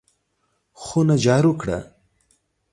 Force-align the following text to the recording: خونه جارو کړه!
خونه 0.83 1.15
جارو 1.23 1.53
کړه! 1.61 1.79